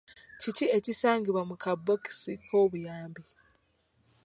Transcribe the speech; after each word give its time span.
Kiki 0.41 0.65
ekisangibwa 0.77 1.41
mu 1.49 1.55
kabookisi 1.63 2.33
k'obuyambi? 2.45 3.23